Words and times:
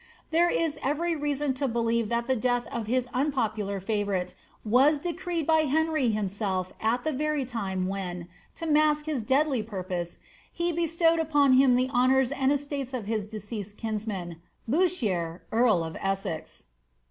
There 0.31 0.49
is 0.49 0.79
every 0.83 1.15
reason 1.15 1.53
to 1.53 1.67
believe 1.67 2.09
that 2.09 2.25
the 2.25 2.35
death 2.35 2.65
of 2.73 2.87
his 2.87 3.07
unpopular 3.13 3.79
favourite 3.79 4.33
w» 4.65 4.95
decrf^ 4.97 5.45
by 5.45 5.59
Henry 5.65 6.09
himself 6.09 6.73
at 6.81 7.03
the 7.03 7.11
very 7.11 7.45
lime 7.45 7.85
when, 7.87 8.27
lo 8.59 8.67
mask 8.67 9.05
liis 9.05 9.23
(Indly 9.29 9.61
purpose, 9.61 10.17
he 10.51 10.71
bestowed 10.71 11.19
upon 11.19 11.53
him 11.53 11.75
the 11.75 11.91
honours 11.91 12.31
and 12.31 12.51
estates 12.51 12.95
of 12.95 13.05
his 13.05 13.27
ibeeMet} 13.27 13.77
kinsman, 13.77 14.41
Bouchier, 14.67 15.41
earl 15.51 15.83
of 15.83 15.95
Essex. 16.01 16.65